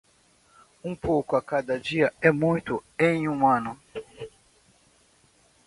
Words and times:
Um 0.83 0.95
pouco 0.95 1.35
a 1.35 1.43
cada 1.43 1.79
dia 1.79 2.11
é 2.19 2.31
muito 2.31 2.83
em 2.97 3.29
um 3.29 3.45
ano. 3.45 3.79